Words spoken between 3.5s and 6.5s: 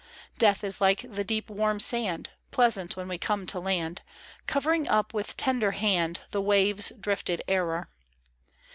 land, Covering up with tender hand The